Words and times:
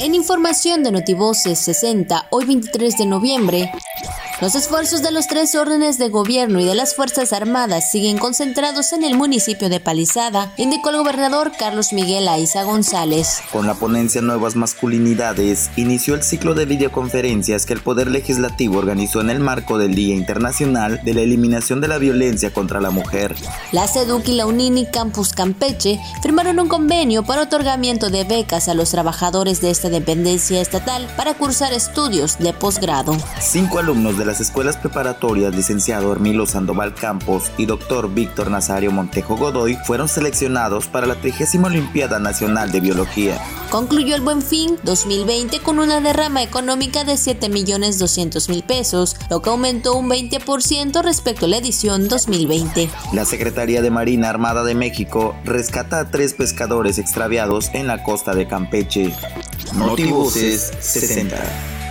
En 0.00 0.12
información 0.14 0.82
de 0.82 0.90
Notivoces 0.90 1.60
60, 1.60 2.26
hoy 2.30 2.46
23 2.46 2.98
de 2.98 3.06
noviembre, 3.06 3.72
los 4.40 4.54
esfuerzos 4.56 5.00
de 5.02 5.12
los 5.12 5.28
tres 5.28 5.54
órdenes 5.54 5.96
de 5.96 6.08
gobierno 6.08 6.58
y 6.58 6.64
de 6.64 6.74
las 6.74 6.94
Fuerzas 6.96 7.32
Armadas 7.32 7.90
siguen 7.90 8.18
concentrados 8.18 8.92
en 8.92 9.04
el 9.04 9.16
municipio 9.16 9.68
de 9.68 9.78
Palizada, 9.78 10.52
indicó 10.56 10.90
el 10.90 10.96
gobernador 10.96 11.52
Carlos 11.56 11.92
Miguel 11.92 12.26
Aiza 12.26 12.64
González. 12.64 13.38
Con 13.52 13.66
la 13.66 13.74
ponencia 13.74 14.20
Nuevas 14.22 14.56
Masculinidades, 14.56 15.70
inició 15.76 16.14
el 16.14 16.24
ciclo 16.24 16.54
de 16.54 16.66
videoconferencias 16.66 17.64
que 17.64 17.74
el 17.74 17.80
Poder 17.80 18.10
Legislativo 18.10 18.78
organizó 18.78 19.20
en 19.20 19.30
el 19.30 19.38
marco 19.38 19.78
del 19.78 19.94
Día 19.94 20.16
Internacional 20.16 21.00
de 21.04 21.14
la 21.14 21.20
Eliminación 21.20 21.80
de 21.80 21.88
la 21.88 21.98
Violencia 21.98 22.52
contra 22.52 22.80
la 22.80 22.90
Mujer. 22.90 23.36
La 23.70 23.86
SEDUC 23.86 24.28
y 24.28 24.32
la 24.32 24.46
UNINI 24.46 24.86
Campus 24.86 25.32
Campeche 25.32 26.00
firmaron 26.22 26.58
un 26.58 26.68
convenio 26.68 27.22
para 27.22 27.42
otorgamiento 27.42 28.10
de 28.10 28.24
becas 28.24 28.68
a 28.68 28.74
los 28.74 28.90
trabajadores 28.90 29.60
de 29.60 29.70
esta 29.70 29.90
dependencia 29.90 30.60
estatal 30.60 31.06
para 31.16 31.34
cursar 31.34 31.72
estudios 31.72 32.38
de 32.38 32.52
posgrado. 32.52 33.16
Cinco 33.40 33.78
alumnos 33.78 34.18
de 34.18 34.23
las 34.24 34.40
escuelas 34.40 34.76
preparatorias 34.76 35.54
licenciado 35.54 36.12
Hermilo 36.12 36.46
Sandoval 36.46 36.94
Campos 36.94 37.50
y 37.56 37.66
doctor 37.66 38.12
Víctor 38.12 38.50
Nazario 38.50 38.90
Montejo 38.90 39.36
Godoy 39.36 39.76
fueron 39.84 40.08
seleccionados 40.08 40.86
para 40.86 41.06
la 41.06 41.16
30 41.16 41.34
Olimpiada 41.64 42.18
Nacional 42.18 42.72
de 42.72 42.80
Biología. 42.80 43.40
Concluyó 43.70 44.14
el 44.14 44.20
Buen 44.20 44.42
Fin 44.42 44.78
2020 44.84 45.60
con 45.60 45.78
una 45.78 46.00
derrama 46.00 46.42
económica 46.42 47.04
de 47.04 47.16
7 47.16 47.48
millones 47.48 47.98
200 47.98 48.48
mil 48.48 48.62
pesos, 48.62 49.16
lo 49.30 49.42
que 49.42 49.50
aumentó 49.50 49.96
un 49.96 50.08
20% 50.08 51.02
respecto 51.02 51.46
a 51.46 51.48
la 51.48 51.56
edición 51.58 52.08
2020. 52.08 52.88
La 53.12 53.24
Secretaría 53.24 53.82
de 53.82 53.90
Marina 53.90 54.30
Armada 54.30 54.64
de 54.64 54.74
México 54.74 55.34
rescata 55.44 56.00
a 56.00 56.10
tres 56.10 56.34
pescadores 56.34 56.98
extraviados 56.98 57.70
en 57.74 57.86
la 57.86 58.02
costa 58.02 58.34
de 58.34 58.46
Campeche. 58.46 59.12
Notibuses 59.74 60.72
60. 60.80 61.83